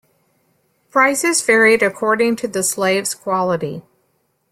[0.89, 3.83] Prices varied according to the slave's quality.